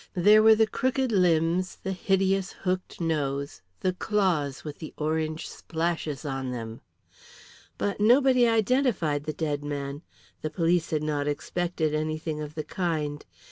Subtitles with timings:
[0.15, 6.25] There were the crooked limbs, the hideous hooked nose, the claws with the orange splashes
[6.25, 6.81] on them.
[7.77, 10.01] But nobody identified the dead man;
[10.41, 13.23] the police had not expected anything of the kind.